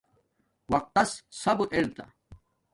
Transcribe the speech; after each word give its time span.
وقت 0.73 0.89
تس 0.95 1.11
صبرر 1.41 1.71
ادہ 1.91 2.05